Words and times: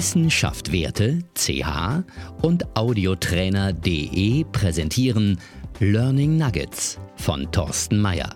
Wissenschaft 0.00 0.72
Werte, 0.72 1.18
CH 1.34 2.02
und 2.40 2.74
Audiotrainer.de 2.74 4.44
präsentieren 4.50 5.38
Learning 5.78 6.38
Nuggets 6.38 6.98
von 7.16 7.52
Thorsten 7.52 8.00
Mayer. 8.00 8.34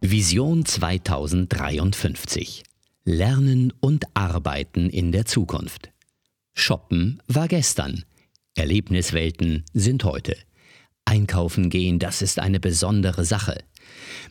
Vision 0.00 0.64
2053. 0.64 2.62
Lernen 3.04 3.72
und 3.80 4.04
Arbeiten 4.14 4.90
in 4.90 5.10
der 5.10 5.24
Zukunft. 5.24 5.90
Shoppen 6.52 7.20
war 7.26 7.48
gestern. 7.48 8.04
Erlebniswelten 8.54 9.64
sind 9.72 10.04
heute. 10.04 10.36
Einkaufen 11.14 11.70
gehen, 11.70 12.00
das 12.00 12.22
ist 12.22 12.40
eine 12.40 12.58
besondere 12.58 13.24
Sache. 13.24 13.62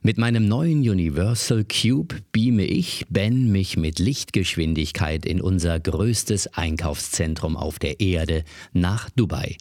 Mit 0.02 0.18
meinem 0.18 0.50
neuen 0.50 0.80
Universal 0.80 1.64
Cube 1.64 2.16
beame 2.34 2.66
ich, 2.66 3.06
Ben, 3.10 3.54
mich 3.54 3.78
mit 3.78 4.00
Lichtgeschwindigkeit 4.00 5.26
in 5.26 5.40
unser 5.40 5.80
größtes 5.80 6.48
Einkaufszentrum 6.48 7.56
auf 7.56 7.80
der 7.80 8.02
Erde 8.02 8.44
nach 8.74 9.10
Dubai. 9.12 9.56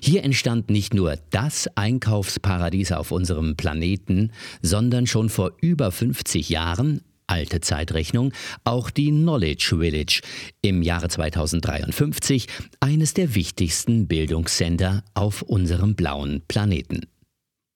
Hier 0.00 0.22
entstand 0.22 0.70
nicht 0.70 0.94
nur 0.94 1.18
das 1.30 1.68
Einkaufsparadies 1.76 2.92
auf 2.92 3.10
unserem 3.10 3.56
Planeten, 3.56 4.30
sondern 4.62 5.08
schon 5.08 5.28
vor 5.28 5.50
über 5.60 5.90
50 5.90 6.50
Jahren 6.50 7.00
alte 7.30 7.60
Zeitrechnung, 7.60 8.32
auch 8.64 8.90
die 8.90 9.10
Knowledge 9.10 9.76
Village 9.78 10.20
im 10.62 10.82
Jahre 10.82 11.08
2053, 11.08 12.46
eines 12.80 13.14
der 13.14 13.34
wichtigsten 13.34 14.06
Bildungscenter 14.08 15.04
auf 15.14 15.42
unserem 15.42 15.94
blauen 15.94 16.42
Planeten. 16.48 17.06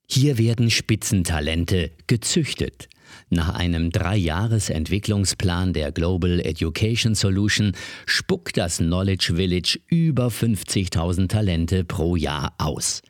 Hier 0.06 0.38
werden 0.38 0.70
Spitzentalente 0.70 1.92
gezüchtet. 2.06 2.88
Nach 3.30 3.54
einem 3.54 3.90
Dreijahres-Entwicklungsplan 3.90 5.72
der 5.72 5.92
Global 5.92 6.40
Education 6.40 7.14
Solution 7.14 7.72
spuckt 8.06 8.56
das 8.56 8.78
Knowledge 8.78 9.34
Village 9.36 9.78
über 9.88 10.28
50.000 10.28 11.28
Talente 11.28 11.84
pro 11.84 12.16
Jahr 12.16 12.54
aus. 12.58 13.02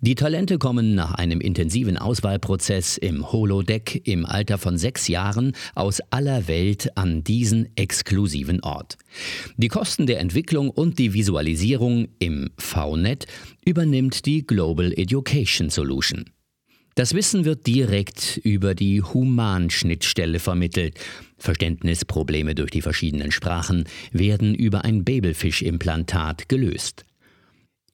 Die 0.00 0.14
Talente 0.14 0.58
kommen 0.58 0.94
nach 0.94 1.12
einem 1.14 1.40
intensiven 1.40 1.96
Auswahlprozess 1.96 2.96
im 2.98 3.30
Holodeck 3.32 4.02
im 4.06 4.26
Alter 4.26 4.58
von 4.58 4.78
sechs 4.78 5.08
Jahren 5.08 5.52
aus 5.74 6.00
aller 6.10 6.48
Welt 6.48 6.96
an 6.96 7.24
diesen 7.24 7.68
exklusiven 7.76 8.62
Ort. 8.62 8.96
Die 9.56 9.68
Kosten 9.68 10.06
der 10.06 10.20
Entwicklung 10.20 10.70
und 10.70 10.98
die 10.98 11.14
Visualisierung 11.14 12.08
im 12.18 12.50
VNet 12.58 13.26
übernimmt 13.64 14.26
die 14.26 14.46
Global 14.46 14.92
Education 14.92 15.70
Solution. 15.70 16.24
Das 16.94 17.14
Wissen 17.14 17.44
wird 17.46 17.66
direkt 17.66 18.36
über 18.44 18.74
die 18.74 19.02
Humanschnittstelle 19.02 20.38
vermittelt. 20.38 20.98
Verständnisprobleme 21.38 22.54
durch 22.54 22.70
die 22.70 22.82
verschiedenen 22.82 23.32
Sprachen 23.32 23.84
werden 24.12 24.54
über 24.54 24.84
ein 24.84 25.04
Babelfisch-Implantat 25.04 26.48
gelöst. 26.48 27.06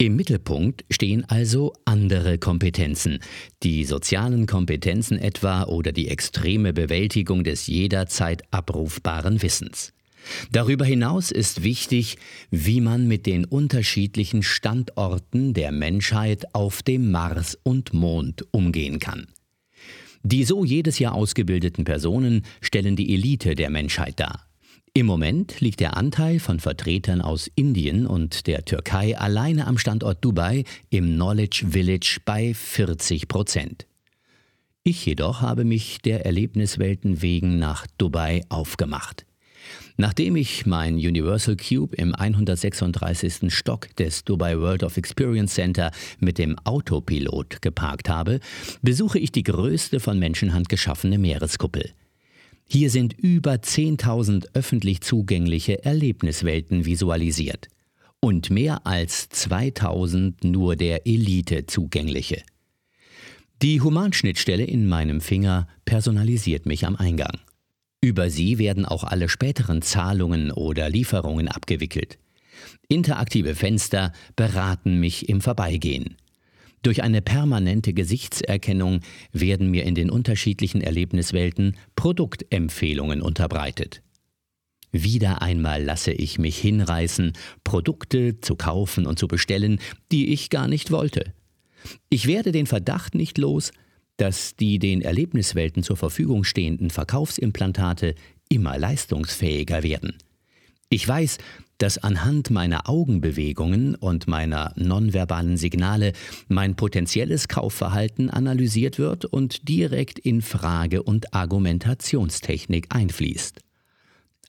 Im 0.00 0.14
Mittelpunkt 0.14 0.84
stehen 0.90 1.24
also 1.28 1.72
andere 1.84 2.38
Kompetenzen, 2.38 3.18
die 3.64 3.84
sozialen 3.84 4.46
Kompetenzen 4.46 5.18
etwa 5.18 5.64
oder 5.64 5.90
die 5.90 6.08
extreme 6.08 6.72
Bewältigung 6.72 7.42
des 7.42 7.66
jederzeit 7.66 8.42
abrufbaren 8.52 9.42
Wissens. 9.42 9.92
Darüber 10.52 10.84
hinaus 10.84 11.30
ist 11.30 11.62
wichtig, 11.62 12.16
wie 12.50 12.80
man 12.80 13.08
mit 13.08 13.26
den 13.26 13.44
unterschiedlichen 13.44 14.42
Standorten 14.42 15.54
der 15.54 15.72
Menschheit 15.72 16.54
auf 16.54 16.82
dem 16.82 17.10
Mars 17.10 17.58
und 17.62 17.92
Mond 17.92 18.44
umgehen 18.52 18.98
kann. 18.98 19.28
Die 20.22 20.44
so 20.44 20.64
jedes 20.64 20.98
Jahr 20.98 21.14
ausgebildeten 21.14 21.84
Personen 21.84 22.42
stellen 22.60 22.96
die 22.96 23.14
Elite 23.14 23.54
der 23.54 23.70
Menschheit 23.70 24.18
dar. 24.20 24.48
Im 24.94 25.06
Moment 25.06 25.60
liegt 25.60 25.80
der 25.80 25.96
Anteil 25.96 26.40
von 26.40 26.58
Vertretern 26.58 27.20
aus 27.20 27.48
Indien 27.54 28.06
und 28.06 28.46
der 28.46 28.64
Türkei 28.64 29.16
alleine 29.16 29.66
am 29.66 29.78
Standort 29.78 30.24
Dubai 30.24 30.64
im 30.90 31.14
Knowledge 31.14 31.66
Village 31.70 32.18
bei 32.24 32.52
40 32.52 33.28
Prozent. 33.28 33.86
Ich 34.82 35.06
jedoch 35.06 35.40
habe 35.40 35.64
mich 35.64 35.98
der 35.98 36.24
Erlebniswelten 36.26 37.22
wegen 37.22 37.58
nach 37.58 37.86
Dubai 37.98 38.42
aufgemacht. 38.48 39.27
Nachdem 39.96 40.36
ich 40.36 40.66
mein 40.66 40.94
Universal 40.94 41.56
Cube 41.56 41.96
im 41.96 42.14
136. 42.14 43.52
Stock 43.52 43.94
des 43.96 44.24
Dubai 44.24 44.58
World 44.58 44.82
of 44.82 44.96
Experience 44.96 45.54
Center 45.54 45.90
mit 46.20 46.38
dem 46.38 46.56
Autopilot 46.64 47.62
geparkt 47.62 48.08
habe, 48.08 48.40
besuche 48.82 49.18
ich 49.18 49.32
die 49.32 49.42
größte 49.42 50.00
von 50.00 50.18
Menschenhand 50.18 50.68
geschaffene 50.68 51.18
Meereskuppel. 51.18 51.92
Hier 52.70 52.90
sind 52.90 53.14
über 53.18 53.54
10.000 53.54 54.48
öffentlich 54.52 55.00
zugängliche 55.00 55.84
Erlebniswelten 55.84 56.84
visualisiert 56.84 57.68
und 58.20 58.50
mehr 58.50 58.86
als 58.86 59.28
2000 59.30 60.44
nur 60.44 60.76
der 60.76 61.06
Elite 61.06 61.66
zugängliche. 61.66 62.42
Die 63.62 63.80
Humanschnittstelle 63.80 64.64
in 64.64 64.86
meinem 64.86 65.20
Finger 65.20 65.66
personalisiert 65.84 66.66
mich 66.66 66.86
am 66.86 66.94
Eingang. 66.94 67.38
Über 68.00 68.30
sie 68.30 68.58
werden 68.58 68.84
auch 68.84 69.04
alle 69.04 69.28
späteren 69.28 69.82
Zahlungen 69.82 70.52
oder 70.52 70.88
Lieferungen 70.88 71.48
abgewickelt. 71.48 72.18
Interaktive 72.88 73.54
Fenster 73.54 74.12
beraten 74.36 75.00
mich 75.00 75.28
im 75.28 75.40
Vorbeigehen. 75.40 76.16
Durch 76.82 77.02
eine 77.02 77.22
permanente 77.22 77.92
Gesichtserkennung 77.92 79.00
werden 79.32 79.70
mir 79.70 79.84
in 79.84 79.96
den 79.96 80.10
unterschiedlichen 80.10 80.80
Erlebniswelten 80.80 81.76
Produktempfehlungen 81.96 83.20
unterbreitet. 83.20 84.02
Wieder 84.92 85.42
einmal 85.42 85.82
lasse 85.82 86.12
ich 86.12 86.38
mich 86.38 86.56
hinreißen, 86.58 87.32
Produkte 87.64 88.40
zu 88.40 88.54
kaufen 88.54 89.06
und 89.06 89.18
zu 89.18 89.26
bestellen, 89.26 89.80
die 90.12 90.32
ich 90.32 90.50
gar 90.50 90.68
nicht 90.68 90.90
wollte. 90.90 91.34
Ich 92.08 92.26
werde 92.26 92.52
den 92.52 92.66
Verdacht 92.66 93.14
nicht 93.14 93.38
los, 93.38 93.72
dass 94.18 94.56
die 94.56 94.78
den 94.78 95.00
Erlebniswelten 95.00 95.82
zur 95.82 95.96
Verfügung 95.96 96.44
stehenden 96.44 96.90
Verkaufsimplantate 96.90 98.14
immer 98.48 98.76
leistungsfähiger 98.76 99.82
werden. 99.82 100.18
Ich 100.90 101.06
weiß, 101.06 101.38
dass 101.78 101.98
anhand 101.98 102.50
meiner 102.50 102.88
Augenbewegungen 102.88 103.94
und 103.94 104.26
meiner 104.26 104.72
nonverbalen 104.76 105.56
Signale 105.56 106.12
mein 106.48 106.74
potenzielles 106.74 107.46
Kaufverhalten 107.46 108.30
analysiert 108.30 108.98
wird 108.98 109.24
und 109.24 109.68
direkt 109.68 110.18
in 110.18 110.42
Frage- 110.42 111.04
und 111.04 111.34
Argumentationstechnik 111.34 112.86
einfließt. 112.88 113.60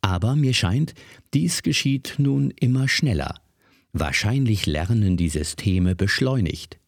Aber 0.01 0.35
mir 0.35 0.53
scheint, 0.53 0.95
dies 1.33 1.61
geschieht 1.61 2.15
nun 2.17 2.51
immer 2.51 2.87
schneller. 2.87 3.35
Wahrscheinlich 3.93 4.65
lernen 4.65 5.17
die 5.17 5.29
Systeme 5.29 5.95
beschleunigt. 5.95 6.79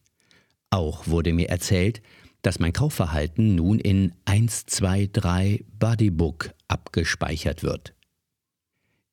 Auch 0.70 1.06
wurde 1.06 1.32
mir 1.32 1.50
erzählt, 1.50 2.00
dass 2.42 2.58
mein 2.58 2.72
Kaufverhalten 2.72 3.54
nun 3.54 3.78
in 3.78 4.12
123 4.24 5.64
Bodybook 5.78 6.52
abgespeichert 6.68 7.62
wird. 7.62 7.94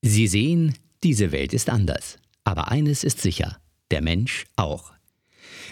Sie 0.02 0.28
sehen, 0.28 0.74
diese 1.04 1.32
Welt 1.32 1.54
ist 1.54 1.70
anders. 1.70 2.18
Aber 2.44 2.72
eines 2.72 3.04
ist 3.04 3.22
sicher, 3.22 3.60
der 3.92 4.02
Mensch 4.02 4.46
auch. 4.56 4.94